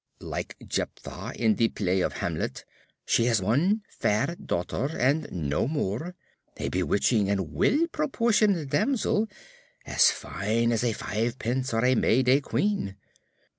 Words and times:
Like 0.23 0.57
Jepthah, 0.67 1.35
in 1.35 1.57
the 1.57 1.67
play 1.67 2.01
of 2.01 2.13
Hamlet, 2.13 2.65
she 3.05 3.25
has 3.25 3.39
one 3.39 3.83
fair 3.99 4.35
daughter 4.43 4.85
and 4.97 5.31
no 5.31 5.67
more, 5.67 6.15
a 6.57 6.69
bewitching 6.69 7.29
and 7.29 7.53
well 7.53 7.85
proportioned 7.91 8.71
damsel, 8.71 9.27
as 9.85 10.09
fine 10.09 10.71
as 10.71 10.83
a 10.83 10.93
fivepence 10.93 11.71
or 11.71 11.85
a 11.85 11.93
May 11.93 12.23
day 12.23 12.41
queen. 12.41 12.95